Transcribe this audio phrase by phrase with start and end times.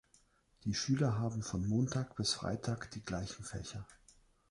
[0.63, 3.85] Die Schüler haben von Montag bis Freitag die gleichen Fächer.